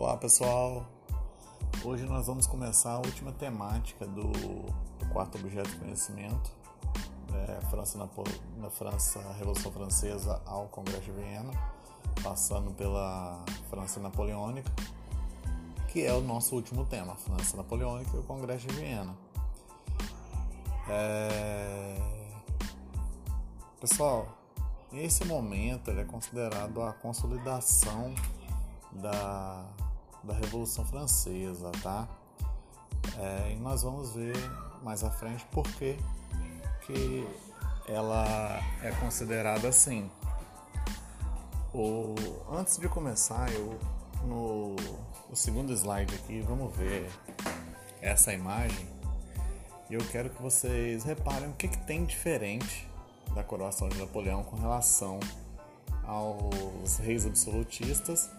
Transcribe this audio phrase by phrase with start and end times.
[0.00, 0.86] Olá pessoal,
[1.84, 4.32] hoje nós vamos começar a última temática do,
[5.12, 6.50] quarto objeto de conhecimento,
[7.34, 8.08] é, França na,
[8.56, 11.52] na França, Revolução Francesa ao Congresso de Viena,
[12.22, 14.72] passando pela França Napoleônica,
[15.88, 19.14] que é o nosso último tema, França Napoleônica e o Congresso de Viena.
[20.88, 21.98] É...
[23.78, 24.34] Pessoal,
[24.94, 28.14] esse momento é considerado a consolidação
[28.92, 29.66] da,
[30.24, 32.08] da Revolução Francesa, tá?
[33.18, 34.36] É, e nós vamos ver
[34.82, 35.98] mais à frente por que,
[36.86, 37.26] que
[37.88, 40.10] ela é considerada assim.
[41.72, 42.14] O,
[42.52, 43.78] antes de começar, eu
[44.24, 44.76] no,
[45.28, 47.10] no segundo slide aqui, vamos ver
[48.00, 48.88] essa imagem.
[49.88, 52.88] E eu quero que vocês reparem o que, que tem diferente
[53.34, 55.18] da coroação de Napoleão com relação
[56.04, 58.30] aos reis absolutistas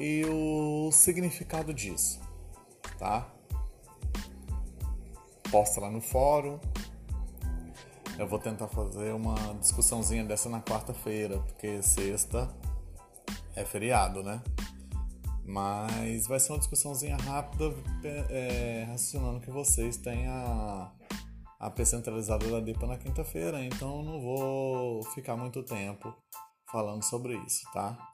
[0.00, 2.18] e o significado disso,
[2.98, 3.30] tá?
[5.50, 6.58] Posta lá no fórum.
[8.18, 12.48] Eu vou tentar fazer uma discussãozinha dessa na quarta-feira, porque sexta
[13.54, 14.42] é feriado, né?
[15.44, 17.74] Mas vai ser uma discussãozinha rápida,
[18.30, 20.92] é, raciocinando que vocês têm a,
[21.58, 26.14] a P centralizada da DIPA na quinta-feira, então não vou ficar muito tempo
[26.70, 28.09] falando sobre isso, tá?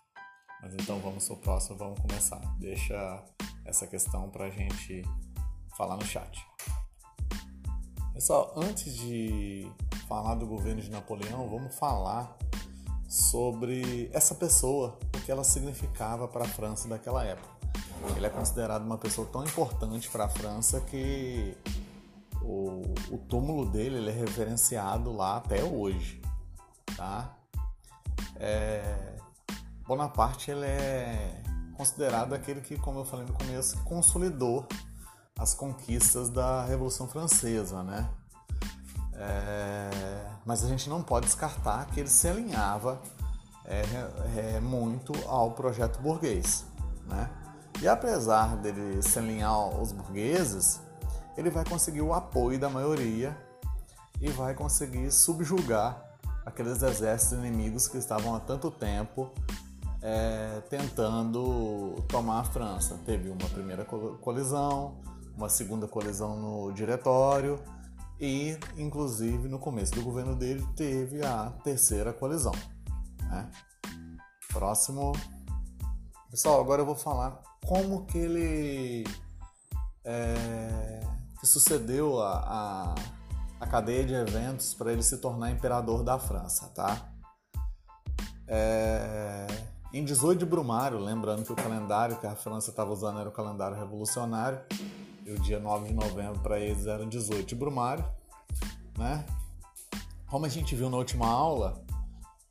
[0.62, 2.40] Mas então vamos pro próximo, vamos começar.
[2.58, 3.22] Deixa
[3.64, 5.02] essa questão para a gente
[5.76, 6.44] falar no chat.
[8.12, 9.70] Pessoal, antes de
[10.08, 12.36] falar do governo de Napoleão, vamos falar
[13.08, 17.56] sobre essa pessoa, o que ela significava para a França daquela época.
[18.16, 21.56] Ele é considerado uma pessoa tão importante para a França que
[22.42, 26.20] o, o túmulo dele ele é reverenciado lá até hoje,
[26.96, 27.36] tá?
[28.36, 29.15] É,
[29.86, 31.42] Bonaparte ele é
[31.76, 34.66] considerado aquele que, como eu falei no começo, consolidou
[35.38, 38.08] as conquistas da Revolução Francesa, né?
[39.12, 43.00] É, mas a gente não pode descartar que ele se alinhava
[43.64, 43.82] é,
[44.56, 46.64] é, muito ao projeto burguês,
[47.06, 47.30] né?
[47.80, 50.80] E apesar dele se alinhar aos burgueses,
[51.36, 53.36] ele vai conseguir o apoio da maioria
[54.20, 56.02] e vai conseguir subjugar
[56.44, 59.30] aqueles exércitos inimigos que estavam há tanto tempo
[60.06, 62.96] é, tentando tomar a França.
[63.04, 65.02] Teve uma primeira colisão,
[65.36, 67.58] uma segunda colisão no diretório
[68.20, 72.52] e, inclusive, no começo do governo dele teve a terceira colisão.
[73.20, 73.50] Né?
[74.52, 75.10] Próximo.
[76.30, 79.04] Pessoal, agora eu vou falar como que ele
[80.04, 81.00] é,
[81.40, 82.94] que sucedeu a, a,
[83.58, 87.10] a cadeia de eventos para ele se tornar imperador da França, tá?
[88.46, 89.46] É,
[89.98, 93.32] em 18 de Brumário, lembrando que o calendário que a França estava usando era o
[93.32, 94.60] calendário revolucionário,
[95.24, 98.04] e o dia 9 de novembro para eles era 18 de Brumário,
[98.98, 99.24] né?
[100.26, 101.82] Como a gente viu na última aula,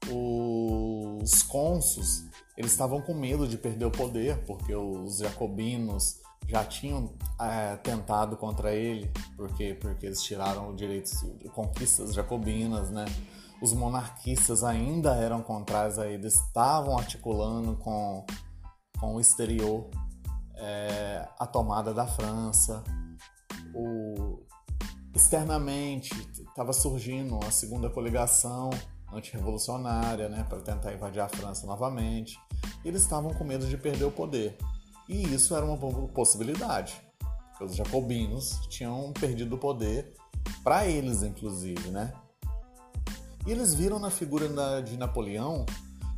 [0.09, 2.25] os cônsuls
[2.57, 8.38] eles estavam com medo de perder o poder, porque os jacobinos já tinham é, tentado
[8.38, 13.06] contra ele, porque, porque eles tiraram direitos, conquistas jacobinas, né?
[13.61, 18.25] os monarquistas ainda eram contrários a ele, estavam articulando com,
[19.00, 19.89] com o exterior
[20.56, 22.83] é, a tomada da França.
[23.73, 24.44] O,
[25.16, 28.69] externamente estava surgindo a segunda coligação
[29.12, 32.38] antirrevolucionária né, para tentar invadir a França novamente.
[32.83, 34.57] Eles estavam com medo de perder o poder.
[35.08, 35.78] E isso era uma
[36.08, 37.00] possibilidade,
[37.50, 40.14] porque os jacobinos tinham perdido o poder
[40.64, 42.14] para eles, inclusive, né?
[43.46, 45.66] E eles viram na figura de Napoleão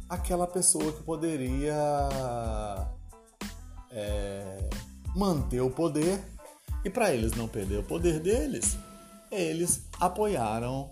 [0.08, 1.76] aquela pessoa que poderia
[3.92, 4.70] é,
[5.14, 6.24] manter o poder
[6.86, 8.78] e para eles não perder o poder deles,
[9.30, 10.90] eles apoiaram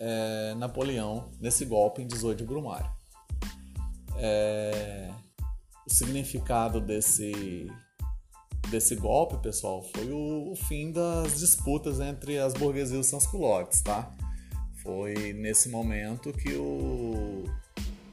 [0.00, 2.90] é, Napoleão nesse golpe em 18 de Brumário.
[4.16, 5.12] É,
[5.86, 7.70] o significado desse,
[8.70, 13.82] desse golpe, pessoal, foi o, o, fim das disputas entre as burguesias e os sans-culottes,
[13.82, 14.10] tá?
[14.82, 17.44] Foi nesse momento que o,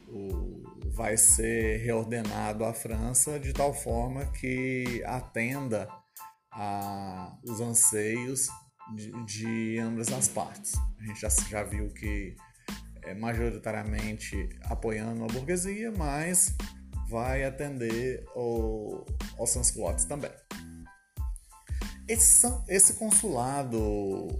[0.07, 0.63] o,
[0.93, 5.87] vai ser reordenado a França de tal forma que atenda
[6.51, 8.47] a, os anseios
[8.95, 10.73] de, de ambas as partes.
[10.99, 12.35] A gente já, já viu que
[13.03, 16.55] é majoritariamente apoiando a burguesia, mas
[17.11, 19.05] vai atender o,
[19.37, 19.71] aos sans
[20.05, 20.31] também.
[22.07, 24.39] Esse, esse consulado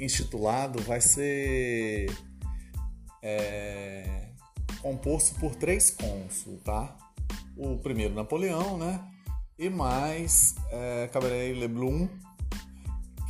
[0.00, 2.10] institulado vai ser
[3.22, 4.30] é,
[4.82, 6.96] composto por três cônsuls, tá?
[7.56, 9.00] o primeiro Napoleão, né?
[9.58, 12.08] E mais é, Cabaret e Leblum,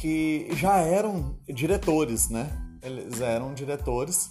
[0.01, 2.51] que já eram diretores, né?
[2.83, 4.29] Eles eram diretores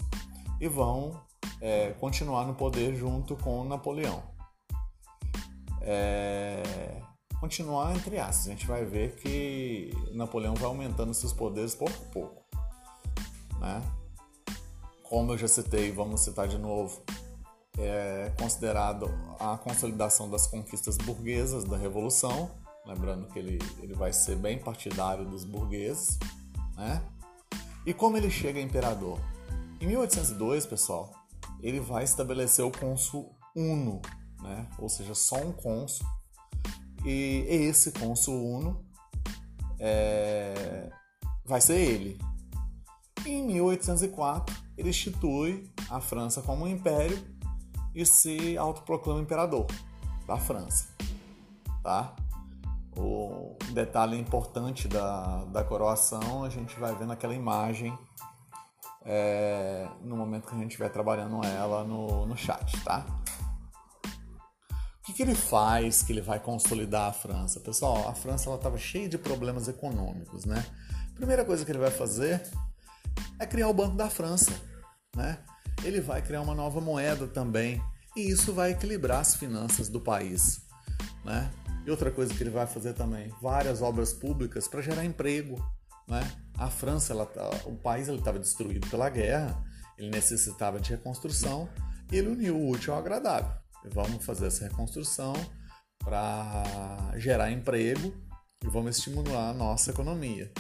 [0.60, 1.22] e vão
[1.62, 4.35] é, continuar no poder junto com Napoleão.
[5.88, 6.64] É,
[7.40, 12.12] continuar entre aspas, a gente vai ver que Napoleão vai aumentando seus poderes pouco a
[12.12, 12.44] pouco.
[13.60, 13.82] Né?
[15.04, 17.04] Como eu já citei, vamos citar de novo,
[17.78, 19.10] é considerado
[19.40, 22.50] a consolidação das conquistas burguesas da Revolução,
[22.86, 26.18] lembrando que ele, ele vai ser bem partidário dos burgueses,
[26.76, 27.02] né?
[27.86, 29.20] E como ele chega a imperador?
[29.80, 31.12] Em 1802, pessoal,
[31.62, 34.02] ele vai estabelecer o cônsul uno,
[34.42, 34.68] né?
[34.78, 36.08] Ou seja, só um cônsul.
[37.06, 38.86] E esse cônsul uno
[39.80, 40.90] é...
[41.46, 42.20] vai ser ele.
[43.26, 47.18] Em 1804, ele institui a França como um império
[47.94, 49.66] e se autoproclama imperador
[50.28, 50.88] da França,
[51.82, 52.14] tá?
[52.98, 57.98] O detalhe importante da, da coroação a gente vai ver naquela imagem
[59.06, 63.06] é, no momento que a gente estiver trabalhando ela no, no chat, tá?
[65.16, 67.62] Que, ele faz que ele vai consolidar a França?
[67.62, 70.66] Pessoal, a França estava cheia de problemas econômicos, né?
[71.16, 72.44] Primeira coisa que ele vai fazer
[73.40, 74.52] é criar o Banco da França,
[75.16, 75.40] né?
[75.86, 77.82] Ele vai criar uma nova moeda também
[78.14, 80.60] e isso vai equilibrar as finanças do país,
[81.24, 81.50] né?
[81.86, 85.56] E outra coisa que ele vai fazer também, várias obras públicas para gerar emprego,
[86.10, 86.30] né?
[86.58, 89.64] A França, ela, tá, o país estava destruído pela guerra,
[89.98, 91.70] ele necessitava de reconstrução
[92.12, 93.65] ele uniu o útil ao agradável.
[93.94, 95.34] Vamos fazer essa reconstrução
[96.00, 96.64] para
[97.16, 98.14] gerar emprego
[98.64, 100.52] e vamos estimular a nossa economia.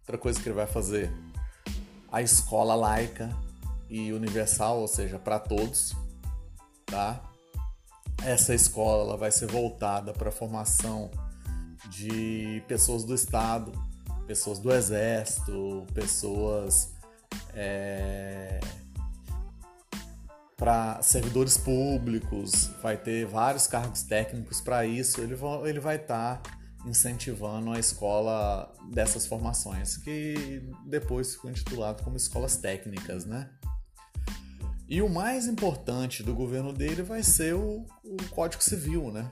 [0.00, 1.10] Outra coisa que ele vai fazer,
[2.10, 3.30] a escola laica
[3.88, 5.94] e universal, ou seja, para todos,
[6.86, 7.22] tá?
[8.22, 11.10] Essa escola vai ser voltada para a formação
[11.90, 13.72] de pessoas do Estado,
[14.26, 16.94] pessoas do Exército, pessoas
[17.54, 18.60] é,
[20.56, 25.20] para servidores públicos, vai ter vários cargos técnicos para isso.
[25.20, 26.50] Ele, ele vai estar tá
[26.86, 33.50] incentivando a escola dessas formações, que depois ficou intitulado como escolas técnicas, né?
[34.86, 39.30] E o mais importante do governo dele vai ser o, o Código Civil, né?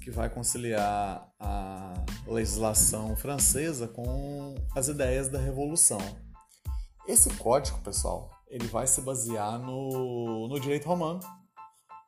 [0.00, 6.00] Que vai conciliar a legislação francesa com as ideias da Revolução.
[7.06, 11.20] Esse código, pessoal, ele vai se basear no, no direito romano,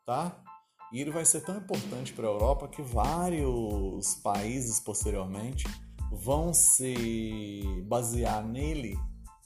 [0.04, 0.36] tá?
[0.92, 5.64] E ele vai ser tão importante para a Europa que vários países posteriormente
[6.12, 8.94] vão se basear nele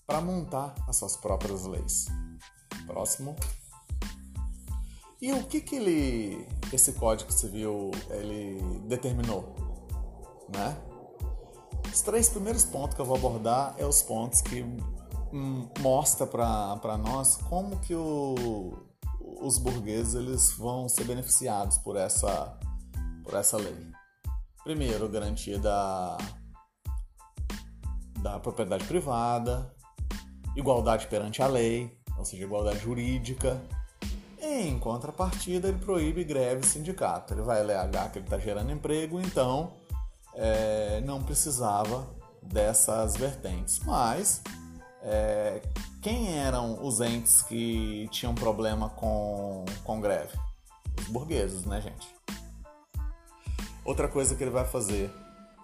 [0.04, 2.06] para montar as suas próprias leis.
[2.84, 3.36] Próximo.
[5.22, 9.54] E o que que ele, esse Código Civil, ele determinou,
[10.52, 10.76] né?
[11.92, 14.64] Os três primeiros pontos que eu vou abordar é os pontos que
[15.32, 18.72] mostra para nós como que o,
[19.40, 22.58] os burgueses eles vão ser beneficiados por essa,
[23.24, 23.76] por essa lei.
[24.64, 26.18] Primeiro, garantia da,
[28.20, 29.74] da propriedade privada,
[30.56, 33.60] igualdade perante a lei, ou seja, igualdade jurídica.
[34.40, 37.34] Em contrapartida, ele proíbe greve e sindicato.
[37.34, 39.72] Ele vai alegar que ele está gerando emprego, então
[40.34, 42.06] é, não precisava
[42.42, 43.80] dessas vertentes.
[43.80, 44.42] Mas
[45.02, 45.62] é,
[46.02, 50.36] quem eram os entes que tinham problema com, com greve?
[50.98, 52.14] Os burgueses, né, gente?
[53.84, 55.10] Outra coisa que ele vai fazer,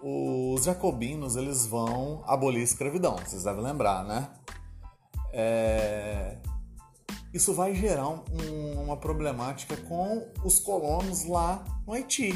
[0.01, 4.29] os jacobinos eles vão abolir a escravidão, vocês devem lembrar, né?
[5.31, 6.37] É...
[7.33, 12.33] Isso vai gerar um, uma problemática com os colonos lá no Haiti.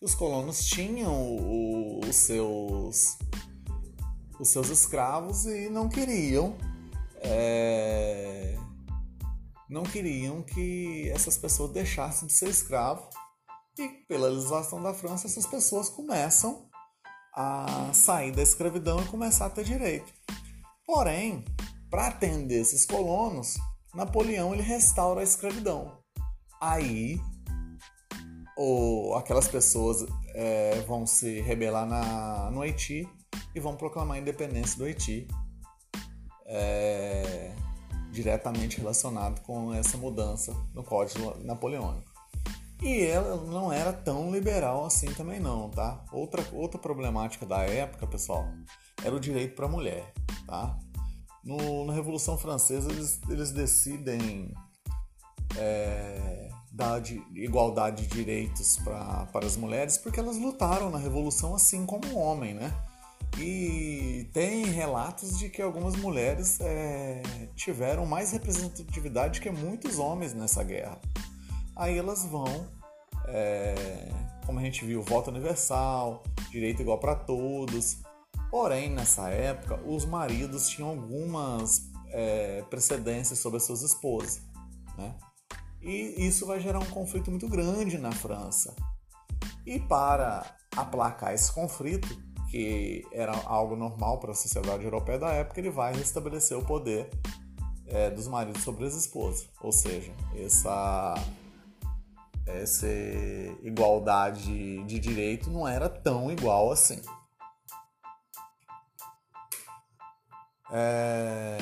[0.00, 3.18] Os colonos tinham os seus
[4.38, 6.56] os seus escravos e não queriam
[7.20, 8.56] é,
[9.68, 13.08] não queriam que essas pessoas deixassem de ser escravo
[13.78, 16.68] e pela legislação da França essas pessoas começam
[17.34, 20.10] a sair da escravidão e começar a ter direito.
[20.86, 21.44] Porém,
[21.90, 23.56] para atender esses colonos,
[23.94, 25.98] Napoleão ele restaura a escravidão.
[26.60, 27.20] Aí,
[28.56, 33.06] ou aquelas pessoas é, vão se rebelar na, no Haiti
[33.56, 35.26] e vão proclamar a independência do Haiti,
[36.44, 37.54] é,
[38.10, 42.12] diretamente relacionado com essa mudança no Código Napoleônico.
[42.82, 46.04] E ela não era tão liberal assim também não, tá?
[46.12, 48.46] Outra, outra problemática da época, pessoal,
[49.02, 50.12] era o direito para a mulher,
[50.46, 50.78] tá?
[51.42, 54.52] No, na Revolução Francesa, eles, eles decidem
[55.56, 56.50] é,
[57.34, 62.52] igualdade de direitos para as mulheres porque elas lutaram na revolução assim como o homem,
[62.52, 62.70] né?
[63.38, 67.22] E tem relatos de que algumas mulheres é,
[67.54, 70.98] tiveram mais representatividade que muitos homens nessa guerra.
[71.74, 72.66] Aí elas vão,
[73.26, 73.74] é,
[74.46, 77.98] como a gente viu, voto universal, direito igual para todos.
[78.50, 84.40] Porém, nessa época, os maridos tinham algumas é, precedências sobre as suas esposas.
[84.96, 85.14] Né?
[85.82, 88.74] E isso vai gerar um conflito muito grande na França.
[89.66, 92.08] E para aplacar esse conflito,
[92.50, 97.10] que era algo normal para a sociedade europeia da época, ele vai restabelecer o poder
[97.86, 99.48] é, dos maridos sobre as esposas.
[99.60, 101.14] Ou seja, essa,
[102.46, 102.86] essa
[103.62, 107.00] igualdade de direito não era tão igual assim.
[110.70, 111.58] É...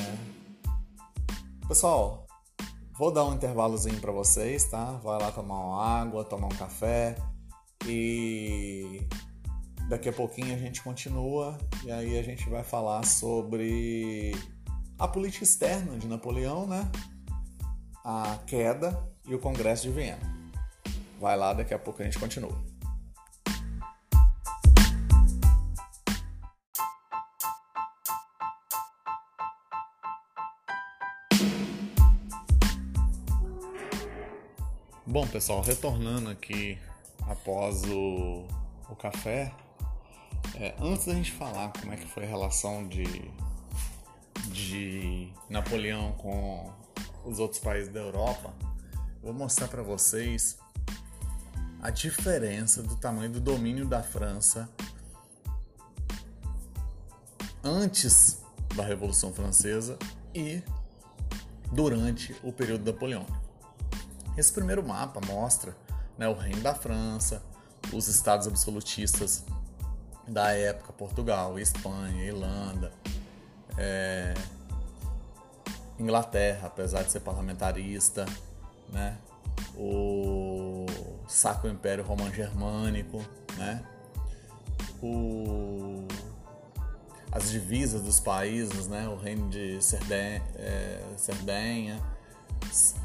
[1.67, 2.25] Pessoal,
[2.97, 4.93] vou dar um intervalozinho para vocês, tá?
[5.03, 7.15] Vai lá tomar uma água, tomar um café
[7.87, 9.07] e
[9.87, 14.33] daqui a pouquinho a gente continua e aí a gente vai falar sobre
[14.97, 16.89] a política externa de Napoleão, né?
[18.03, 20.35] A queda e o Congresso de Viena.
[21.19, 22.55] Vai lá, daqui a pouco a gente continua.
[35.05, 36.77] Bom, pessoal, retornando aqui
[37.29, 38.45] após o,
[38.89, 39.53] o café,
[40.57, 43.05] é, antes da gente falar como é que foi a relação de,
[44.47, 46.71] de Napoleão com
[47.25, 48.53] os outros países da Europa,
[49.21, 50.57] vou mostrar para vocês
[51.81, 54.69] a diferença do tamanho do domínio da França
[57.63, 58.41] antes
[58.75, 59.97] da Revolução Francesa
[60.33, 60.61] e
[61.71, 63.43] durante o período napoleônico.
[64.37, 65.75] Esse primeiro mapa mostra
[66.17, 67.43] né, o reino da França,
[67.91, 69.43] os estados absolutistas
[70.27, 72.91] da época, Portugal, Espanha, Irlanda,
[73.77, 74.33] é,
[75.99, 78.25] Inglaterra, apesar de ser parlamentarista,
[78.89, 79.17] né,
[79.77, 80.85] o
[81.27, 83.23] Sacro Império Romano Germânico,
[83.57, 83.83] né,
[85.01, 86.07] o,
[87.31, 91.01] as divisas dos países, né, o reino de Cerdenha, é,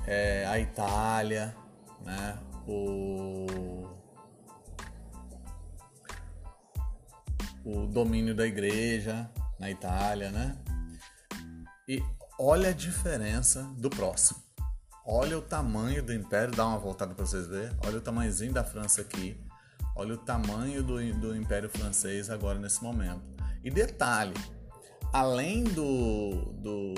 [0.06, 1.54] é, a Itália,
[2.04, 2.38] né?
[2.66, 3.86] o,
[7.64, 10.56] o domínio da igreja na Itália, né?
[11.88, 12.02] E
[12.38, 14.40] olha a diferença do próximo.
[15.04, 17.76] Olha o tamanho do império, dá uma voltada para vocês verem.
[17.84, 19.36] Olha o tamanhozinho da França aqui.
[19.96, 23.22] Olha o tamanho do, do Império Francês agora nesse momento.
[23.62, 24.34] E detalhe,
[25.12, 26.94] além do, do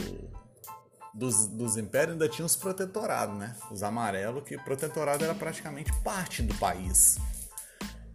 [1.14, 3.54] dos, dos impérios ainda tinha os protetorados, né?
[3.70, 7.18] Os amarelos, que protetorado era praticamente parte do país.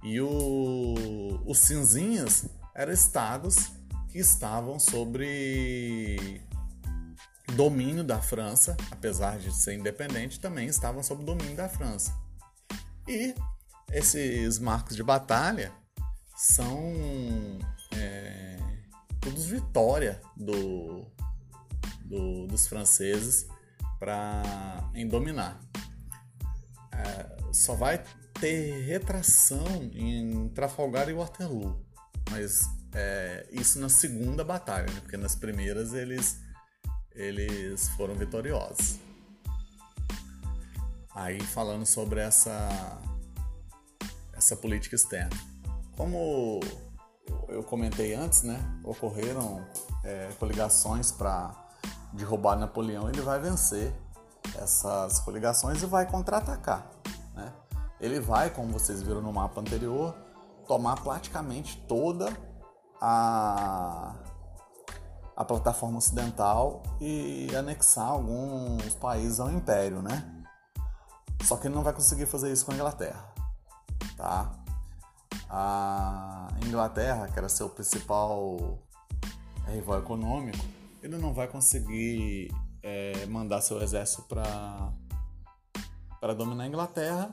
[0.03, 3.71] E o, os cinzinhas eram estados
[4.09, 6.41] que estavam sobre
[7.53, 12.13] domínio da França, apesar de ser independente, também estavam sob domínio da França.
[13.07, 13.33] E
[13.91, 15.71] esses marcos de batalha
[16.35, 16.93] são
[17.95, 18.57] é,
[19.19, 21.05] todos vitória do,
[22.05, 23.47] do, dos franceses
[23.99, 25.59] para em dominar.
[26.91, 28.03] É, só vai
[28.39, 31.83] ter retração em Trafalgar e Waterloo,
[32.29, 32.61] mas
[32.93, 34.99] é, isso na segunda batalha, né?
[35.01, 36.39] porque nas primeiras eles
[37.13, 38.99] eles foram vitoriosos.
[41.15, 43.01] Aí falando sobre essa
[44.33, 45.35] essa política externa,
[45.95, 46.59] como
[47.49, 49.65] eu comentei antes, né, ocorreram
[50.03, 51.65] é, coligações para
[52.13, 53.93] de roubar Napoleão, ele vai vencer
[54.55, 56.89] essas coligações e vai contra-atacar.
[57.99, 60.15] Ele vai, como vocês viram no mapa anterior,
[60.67, 62.31] tomar praticamente toda
[63.01, 64.15] a,
[65.35, 70.33] a plataforma ocidental e anexar alguns países ao império, né?
[71.43, 73.33] Só que ele não vai conseguir fazer isso com a Inglaterra,
[74.15, 74.51] tá?
[75.49, 78.79] A Inglaterra, que era seu principal
[79.67, 80.63] rival econômico,
[81.01, 84.91] ele não vai conseguir é, mandar seu exército para
[86.19, 87.29] para dominar a Inglaterra,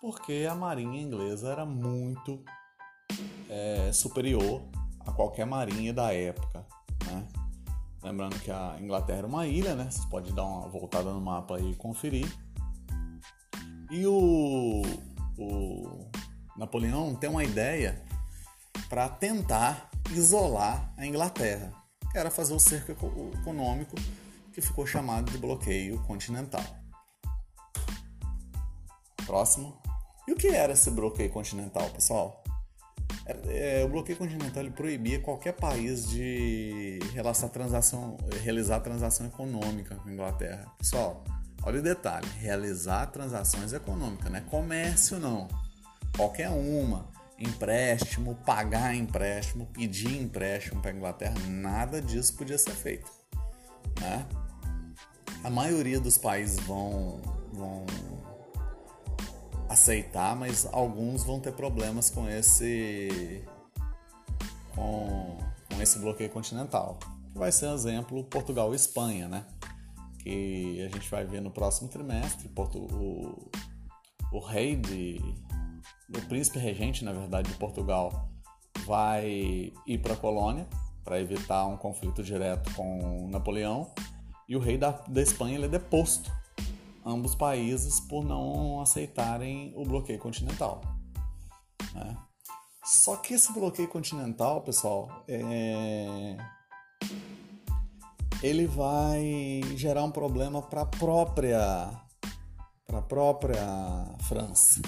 [0.00, 2.42] porque a marinha inglesa era muito
[3.48, 4.62] é, superior
[5.00, 6.66] a qualquer marinha da época,
[7.06, 7.26] né?
[8.02, 9.84] Lembrando que a Inglaterra era uma ilha, né?
[9.90, 12.30] Vocês podem dar uma voltada no mapa e conferir.
[13.90, 14.82] E o,
[15.36, 16.10] o
[16.56, 18.02] Napoleão tem uma ideia
[18.88, 21.80] para tentar isolar a Inglaterra
[22.14, 22.92] era fazer o cerco
[23.40, 23.94] econômico
[24.52, 26.64] que ficou chamado de bloqueio continental.
[29.30, 29.80] Próximo.
[30.26, 32.42] E o que era esse bloqueio continental, pessoal?
[33.46, 40.08] É, o bloqueio continental ele proibia qualquer país de realizar transação, realizar transação econômica com
[40.08, 40.66] a Inglaterra.
[40.76, 41.22] Pessoal,
[41.62, 44.44] olha o detalhe: realizar transações econômicas, né?
[44.50, 45.46] Comércio não.
[46.16, 47.08] Qualquer uma.
[47.38, 53.08] Empréstimo, pagar empréstimo, pedir empréstimo para a Inglaterra, nada disso podia ser feito.
[54.00, 54.26] Né?
[55.44, 57.20] A maioria dos países vão,
[57.52, 57.86] vão
[59.70, 63.44] aceitar, mas alguns vão ter problemas com esse
[64.74, 65.38] com,
[65.72, 66.98] com esse bloqueio continental.
[67.32, 69.46] Vai ser um exemplo Portugal e Espanha, né?
[70.18, 72.48] Que a gente vai ver no próximo trimestre.
[72.48, 73.50] Porto, o,
[74.32, 75.20] o rei de.
[76.08, 78.28] O príncipe regente, na verdade, de Portugal
[78.84, 80.66] vai ir para a colônia
[81.04, 83.88] para evitar um conflito direto com Napoleão.
[84.48, 86.39] E o rei da, da Espanha ele é deposto
[87.10, 90.80] ambos países por não aceitarem o bloqueio continental.
[91.94, 92.16] Né?
[92.84, 96.36] Só que esse bloqueio continental, pessoal, é...
[98.42, 101.90] ele vai gerar um problema para a própria
[102.86, 104.80] para a própria França.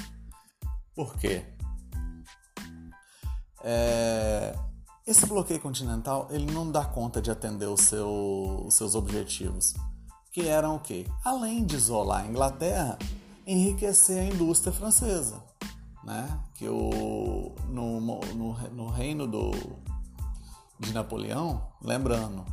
[0.95, 1.45] Por quê?
[3.62, 4.55] É...
[5.07, 9.75] Esse bloqueio continental ele não dá conta de atender seu, os seus objetivos
[10.32, 11.06] que eram o quê?
[11.22, 12.98] Além de isolar a Inglaterra,
[13.46, 15.42] enriquecer a indústria francesa,
[16.02, 16.40] né?
[16.54, 19.50] Que o, no, no, no reino do,
[20.80, 22.44] de Napoleão, lembrando,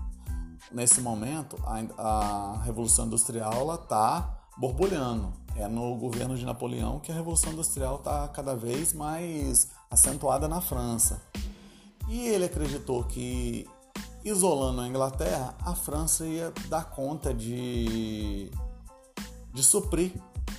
[0.72, 5.32] nesse momento a, a Revolução Industrial está borbulhando.
[5.56, 10.62] É no governo de Napoleão que a Revolução Industrial está cada vez mais acentuada na
[10.62, 11.22] França.
[12.08, 13.68] E ele acreditou que
[14.24, 18.52] isolando a Inglaterra, a França ia dar conta de,
[19.54, 20.14] de suprir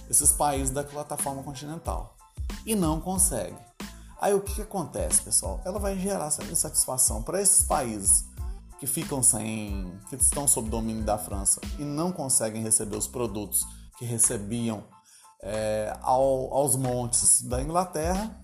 [0.08, 2.16] esses países da plataforma continental.
[2.66, 3.56] E não consegue.
[4.20, 5.60] Aí o que, que acontece, pessoal?
[5.64, 8.26] Ela vai gerar essa insatisfação para esses países
[8.78, 9.92] que ficam sem.
[10.08, 13.64] que estão sob domínio da França e não conseguem receber os produtos
[13.98, 14.84] que recebiam
[15.42, 18.36] é, ao, aos montes da Inglaterra.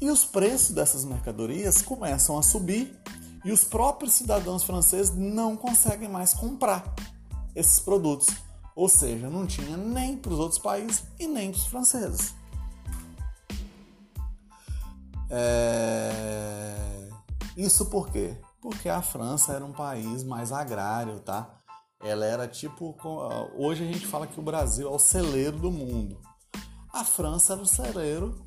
[0.00, 2.98] E os preços dessas mercadorias começam a subir
[3.44, 6.94] e os próprios cidadãos franceses não conseguem mais comprar
[7.54, 8.28] esses produtos.
[8.74, 12.34] Ou seja, não tinha nem para os outros países e nem para os franceses.
[15.28, 17.08] É...
[17.56, 18.36] Isso por quê?
[18.60, 21.60] Porque a França era um país mais agrário, tá?
[22.02, 22.96] Ela era tipo.
[23.56, 26.20] Hoje a gente fala que o Brasil é o celeiro do mundo.
[26.92, 28.44] A França era o celeiro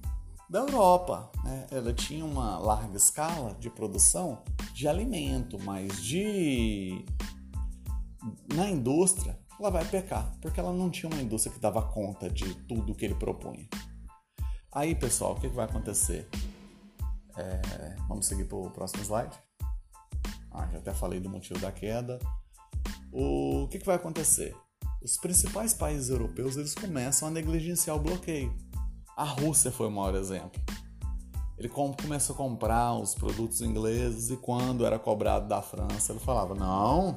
[0.50, 1.32] da Europa.
[1.44, 1.68] Né?
[1.72, 7.06] Ela tinha uma larga escala de produção de alimento, mas de
[8.54, 12.54] na indústria ela vai pecar, porque ela não tinha uma indústria que dava conta de
[12.66, 13.68] tudo que ele propunha.
[14.72, 16.28] Aí, pessoal, o que, vai acontecer?
[17.38, 19.38] É, vamos seguir para o próximo slide.
[20.52, 22.20] Ah, já até falei do motivo da queda.
[23.12, 24.56] O que, vai acontecer?
[25.02, 28.52] Os principais países europeus eles começam a negligenciar o bloqueio.
[29.16, 30.62] A Rússia foi o maior exemplo.
[31.58, 36.56] Ele começou a comprar os produtos ingleses e quando era cobrado da França, ele falava:
[36.56, 37.16] Não,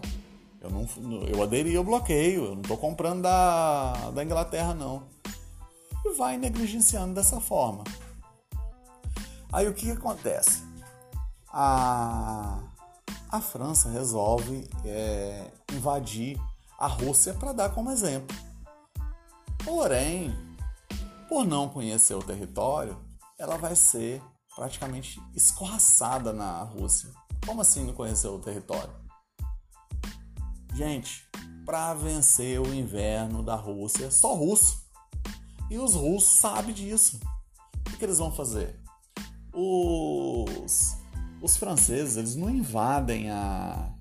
[0.61, 5.05] eu, não, eu aderi ao bloqueio, eu não estou comprando da, da Inglaterra, não.
[6.05, 7.83] E vai negligenciando dessa forma.
[9.53, 10.63] Aí o que, acontece?
[11.49, 12.61] A,
[13.31, 16.39] a França resolve é, invadir
[16.79, 18.37] a Rússia para dar como exemplo.
[19.65, 20.46] Porém,
[21.29, 22.99] por não conhecer o território,
[23.39, 24.23] ela vai ser
[24.55, 27.11] praticamente escorraçada na Rússia.
[27.45, 28.93] Como assim não conhecer o território?
[30.75, 31.29] Gente,
[31.65, 34.87] para vencer o inverno da Rússia, só russo.
[35.71, 37.21] E os russos sabem disso.
[37.87, 38.81] O que, eles vão fazer?
[39.53, 40.97] Os,
[41.43, 43.93] os franceses eles não invadem a,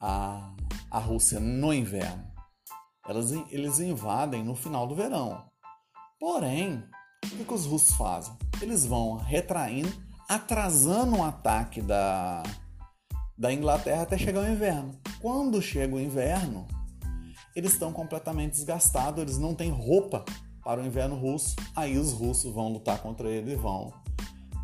[0.00, 0.54] a,
[0.90, 2.26] a Rússia no inverno.
[3.50, 5.47] Eles invadem no final do verão.
[6.18, 6.82] Porém,
[7.24, 8.34] o que, os russos fazem?
[8.60, 9.92] Eles vão retraindo,
[10.28, 12.42] atrasando o ataque da,
[13.36, 14.98] da Inglaterra até chegar o inverno.
[15.20, 16.66] Quando chega o inverno,
[17.54, 20.24] eles estão completamente desgastados, eles não têm roupa
[20.64, 21.54] para o inverno russo.
[21.74, 23.92] Aí os russos vão lutar contra ele e vão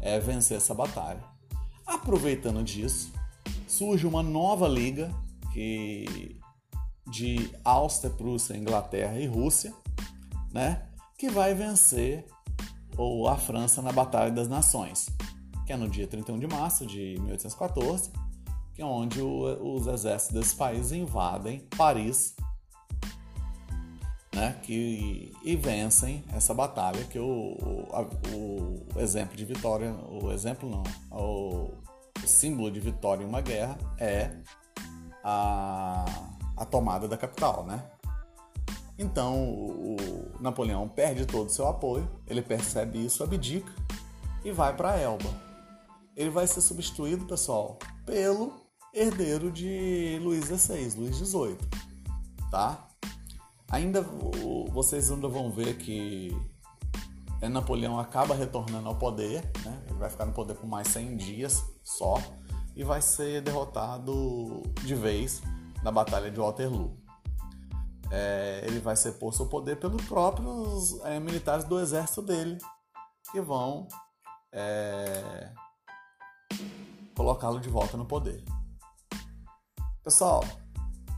[0.00, 1.22] é, vencer essa batalha.
[1.86, 3.12] Aproveitando disso,
[3.68, 5.14] surge uma nova liga
[5.52, 6.36] que
[7.06, 9.72] de Áustria, Prússia, Inglaterra e Rússia,
[10.52, 10.88] né?
[11.24, 12.26] Que vai vencer
[12.98, 15.08] ou a França na Batalha das Nações,
[15.64, 18.10] que é no dia 31 de março de 1814,
[18.74, 22.36] que é onde o, os exércitos desse país invadem Paris
[24.34, 30.68] né, que e vencem essa batalha que o, o, o exemplo de vitória, o exemplo
[30.68, 31.70] não, o,
[32.22, 34.30] o, símbolo de vitória em uma guerra é
[35.22, 36.04] a,
[36.54, 37.82] a tomada da capital, né?
[38.98, 39.96] Então o,
[40.40, 43.72] Napoleão perde todo o seu apoio, ele percebe isso, abdica
[44.44, 45.30] e vai para Elba.
[46.16, 48.52] Ele vai ser substituído, pessoal, pelo
[48.92, 51.58] herdeiro de Luís XVI, Luís XVIII,
[52.50, 52.86] tá?
[53.68, 54.02] Ainda
[54.72, 56.36] vocês ainda vão ver que
[57.40, 59.82] é, Napoleão acaba retornando ao poder, né?
[59.88, 62.16] ele vai ficar no poder por mais 100 dias só
[62.76, 65.42] e vai ser derrotado de vez
[65.82, 66.96] na Batalha de Waterloo.
[68.16, 72.56] É, ele vai ser posto ao poder pelos próprios é, militares do exército dele
[73.32, 73.88] que vão
[74.52, 75.50] é,
[77.16, 78.44] colocá-lo de volta no poder.
[80.04, 80.44] Pessoal,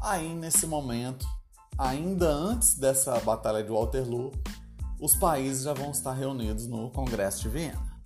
[0.00, 1.26] aí nesse momento
[1.76, 4.32] ainda antes dessa batalha de Waterloo,
[4.98, 8.00] os países já vão estar reunidos no Congresso de Viena,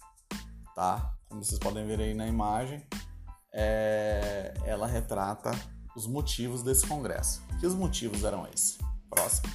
[0.74, 1.14] tá?
[1.28, 2.84] Como vocês podem ver aí na imagem,
[3.52, 4.52] é...
[4.64, 5.52] ela retrata
[6.00, 7.42] os motivos desse congresso.
[7.58, 8.78] Que os motivos eram esses?
[9.08, 9.48] Próximo.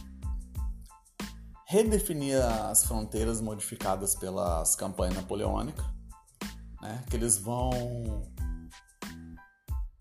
[1.68, 5.86] Redefinir as fronteiras modificadas pelas campanhas napoleônicas,
[6.82, 7.04] né?
[7.10, 7.72] Que eles vão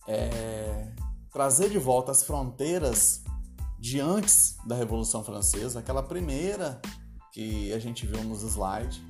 [0.07, 0.92] é...
[1.33, 3.22] trazer de volta as fronteiras
[3.78, 6.80] de antes da Revolução Francesa, aquela primeira
[7.33, 9.02] que a gente viu nos slides,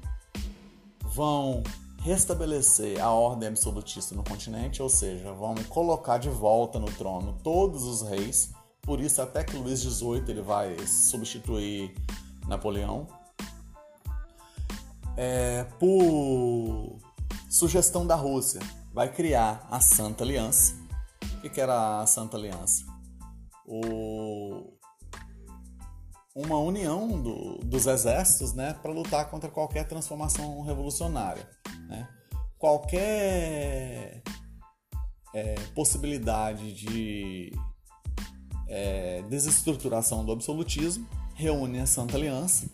[1.02, 1.62] vão
[2.04, 7.82] restabelecer a ordem absolutista no continente, ou seja, vão colocar de volta no trono todos
[7.82, 8.52] os reis.
[8.82, 11.92] Por isso até que Luís XVIII ele vai substituir
[12.46, 13.08] Napoleão.
[15.16, 17.00] É, por
[17.48, 18.60] sugestão da Rússia,
[18.92, 20.74] vai criar a Santa Aliança.
[21.42, 22.94] O que era a Santa Aliança?
[23.66, 24.72] o,
[26.34, 31.48] uma união do, dos exércitos né, para lutar contra qualquer transformação revolucionária.
[31.88, 32.08] Né?
[32.58, 34.22] Qualquer
[35.34, 37.52] é, possibilidade de
[38.68, 42.70] é, desestruturação do absolutismo reúne a Santa Aliança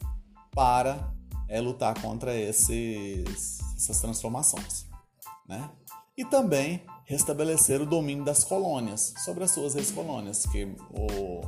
[0.53, 1.13] para
[1.49, 4.87] é, lutar contra esses, essas transformações.
[5.49, 5.69] Né?
[6.17, 11.41] E também restabelecer o domínio das colônias sobre as suas ex-colônias, que o,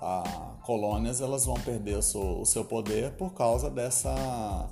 [0.00, 4.70] a, colônias elas vão perder o seu, o seu poder por causa dessa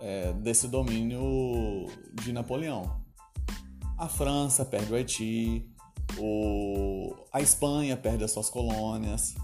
[0.00, 1.86] é, desse domínio
[2.22, 3.04] de Napoleão.
[3.98, 5.70] A França perde o Haiti,
[6.18, 9.34] o, a Espanha perde as suas colônias,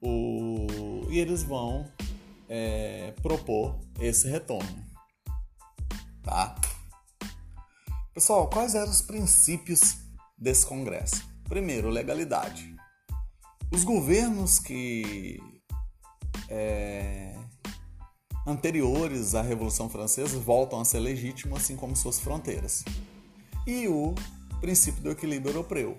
[0.00, 0.66] o,
[1.10, 1.90] e eles vão
[2.48, 4.84] é, propor esse retorno,
[6.22, 6.54] tá?
[8.12, 9.96] Pessoal, quais eram os princípios
[10.38, 11.28] desse congresso?
[11.48, 12.74] Primeiro, legalidade.
[13.72, 15.40] Os governos que
[16.48, 17.36] é,
[18.46, 22.84] anteriores à Revolução Francesa voltam a ser legítimos, assim como suas fronteiras.
[23.66, 24.14] E o
[24.60, 25.98] princípio do equilíbrio europeu,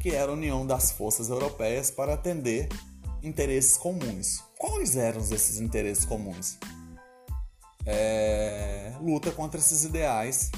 [0.00, 2.68] que era a união das forças europeias para atender
[3.22, 4.42] interesses comuns.
[4.58, 6.58] Quais eram esses interesses comuns?
[7.84, 10.50] É, luta contra esses ideais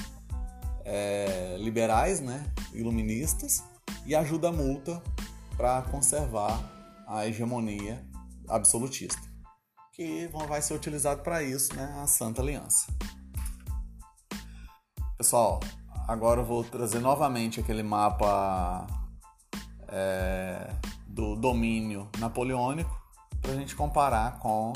[0.85, 3.63] é, liberais, né, iluministas,
[4.05, 5.01] e ajuda a multa
[5.55, 8.03] para conservar a hegemonia
[8.47, 9.21] absolutista,
[9.99, 12.87] que vai ser utilizado para isso, né, a Santa Aliança.
[15.17, 15.59] Pessoal,
[16.07, 18.87] agora eu vou trazer novamente aquele mapa
[19.89, 20.73] é,
[21.05, 22.97] do domínio napoleônico
[23.41, 24.71] para a gente comparar com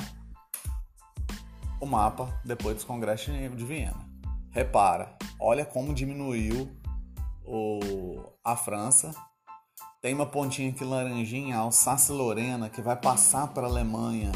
[1.80, 4.06] o mapa depois dos congressos de Viena.
[4.52, 6.70] Repara, olha como diminuiu
[7.46, 9.16] o, a França.
[10.02, 14.34] Tem uma pontinha aqui laranjinha, Alsácia-Lorena, que vai passar para a Alemanha.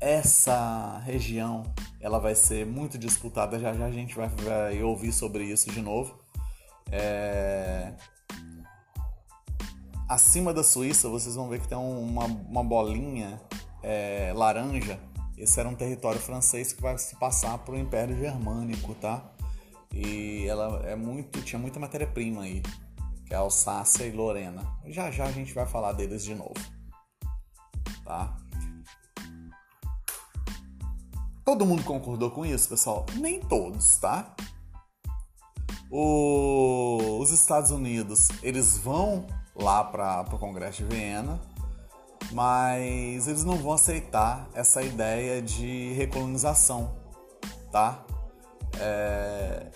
[0.00, 1.62] Essa região
[2.00, 3.58] ela vai ser muito disputada.
[3.58, 6.18] Já já a gente vai, vai ouvir sobre isso de novo.
[6.90, 7.92] É...
[10.08, 13.40] Acima da Suíça, vocês vão ver que tem uma, uma bolinha
[13.82, 15.00] é, laranja
[15.36, 19.22] esse era um território francês que vai se passar para o Império Germânico, tá?
[19.92, 22.62] E ela é muito, tinha muita matéria-prima aí,
[23.26, 24.62] que é Alsácia e Lorena.
[24.86, 26.54] Já já a gente vai falar deles de novo,
[28.02, 28.34] tá?
[31.46, 33.06] Todo mundo concordou com isso, pessoal?
[33.14, 34.34] Nem todos, tá?
[35.90, 41.40] O, os Estados Unidos, eles vão lá para o Congresso de Viena
[42.32, 46.94] mas eles não vão aceitar essa ideia de recolonização,
[47.70, 48.04] tá?
[48.78, 49.70] É,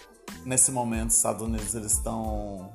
[0.44, 2.72] nesse momento, os Estados Unidos eles estão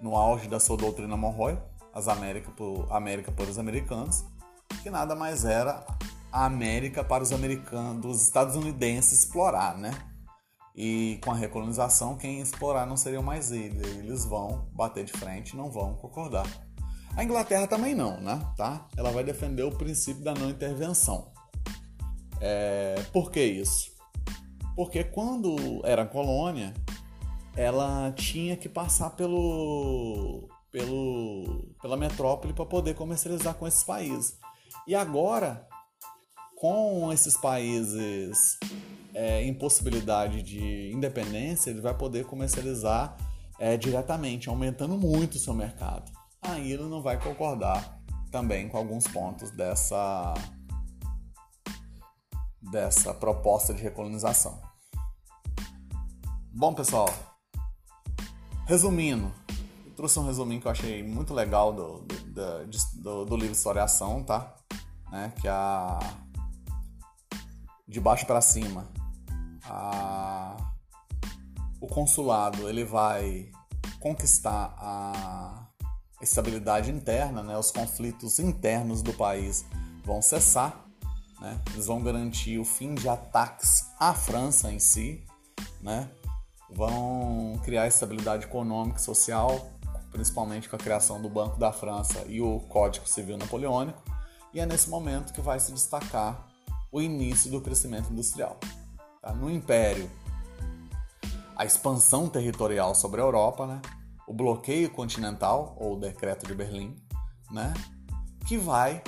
[0.00, 1.58] no auge da sua doutrina Monroe,
[1.92, 4.24] as América por América por os americanos,
[4.82, 5.84] que nada mais era
[6.32, 9.90] a América para os americanos, os estadunidenses explorar, né?
[10.74, 13.86] E com a recolonização, quem explorar não seriam mais eles.
[13.96, 16.46] Eles vão bater de frente, não vão concordar.
[17.16, 18.40] A Inglaterra também não, né?
[18.56, 18.86] Tá?
[18.96, 21.32] Ela vai defender o princípio da não intervenção.
[22.40, 22.94] É...
[23.12, 23.90] Por que isso?
[24.76, 26.72] Porque quando era colônia,
[27.56, 34.38] ela tinha que passar pelo, pelo pela metrópole para poder comercializar com esses países.
[34.86, 35.66] E agora,
[36.60, 38.58] com esses países
[39.14, 43.16] é, impossibilidade de independência, ele vai poder comercializar
[43.58, 46.12] é, diretamente, aumentando muito o seu mercado.
[46.42, 47.98] Aí ele não vai concordar
[48.30, 50.34] também com alguns pontos dessa,
[52.60, 54.60] dessa proposta de recolonização.
[56.52, 57.08] Bom, pessoal,
[58.66, 59.32] resumindo,
[59.86, 62.66] eu trouxe um resuminho que eu achei muito legal do, do,
[63.02, 64.54] do, do livro Historiação, tá?
[65.10, 65.32] Né?
[65.40, 65.98] Que a
[67.90, 68.88] de baixo para cima
[69.64, 70.56] a,
[71.80, 73.50] o consulado ele vai
[73.98, 75.66] conquistar a
[76.22, 77.58] estabilidade interna, né?
[77.58, 79.64] os conflitos internos do país
[80.04, 80.84] vão cessar,
[81.40, 81.60] né?
[81.72, 85.24] eles vão garantir o fim de ataques à França em si,
[85.80, 86.10] né?
[86.70, 89.70] vão criar estabilidade econômica e social,
[90.10, 94.02] principalmente com a criação do Banco da França e o Código Civil Napoleônico,
[94.52, 96.49] e é nesse momento que vai se destacar
[96.92, 98.58] o início do crescimento industrial.
[99.22, 99.32] Tá?
[99.32, 100.10] No Império,
[101.56, 103.82] a expansão territorial sobre a Europa, né?
[104.26, 106.96] o bloqueio continental, ou o Decreto de Berlim,
[107.50, 107.72] né?
[108.46, 109.02] que vai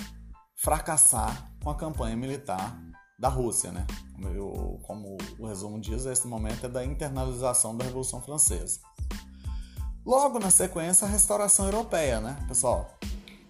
[0.54, 2.78] fracassar com a campanha militar
[3.18, 3.72] da Rússia.
[3.72, 3.86] Né?
[4.14, 8.80] Como, como o resumo diz, esse momento é da internalização da Revolução Francesa.
[10.04, 12.98] Logo na sequência, a restauração europeia, né, pessoal?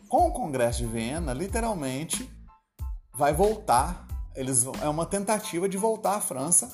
[0.06, 2.30] Com o Congresso de Viena, literalmente
[3.14, 6.70] vai voltar eles é uma tentativa de voltar à França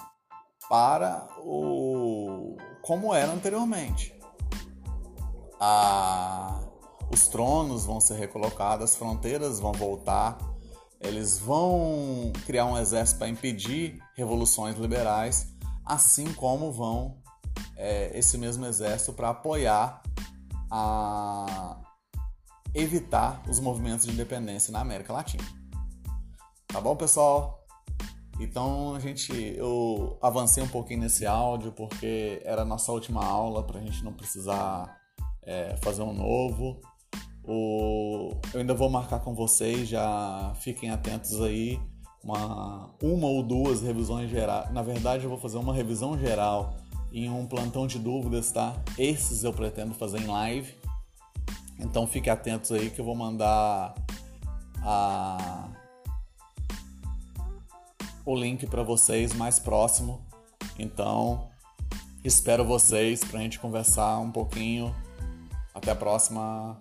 [0.68, 4.14] para o como era anteriormente.
[5.61, 6.61] A,
[7.12, 10.38] os tronos vão ser recolocados, as fronteiras vão voltar,
[11.01, 15.53] eles vão criar um exército para impedir revoluções liberais,
[15.85, 17.18] assim como vão
[17.77, 20.03] é, esse mesmo exército para apoiar
[20.71, 21.77] a
[22.75, 25.58] evitar os movimentos de independência na América Latina.
[26.68, 27.66] Tá bom, pessoal?
[28.38, 33.62] Então a gente eu avancei um pouquinho nesse áudio porque era a nossa última aula
[33.62, 35.00] para a gente não precisar
[35.42, 36.78] é, fazer um novo.
[37.42, 41.81] O, eu ainda vou marcar com vocês, já fiquem atentos aí.
[42.22, 44.70] Uma, uma ou duas revisões gerais.
[44.70, 46.76] Na verdade, eu vou fazer uma revisão geral
[47.11, 48.76] em um plantão de dúvidas, tá?
[48.98, 50.74] Esses eu pretendo fazer em live.
[51.78, 53.94] Então fiquem atentos aí que eu vou mandar
[54.83, 55.68] a
[58.28, 60.20] o link para vocês mais próximo.
[60.78, 61.48] Então,
[62.22, 64.94] espero vocês para a gente conversar um pouquinho.
[65.74, 66.78] Até a próxima.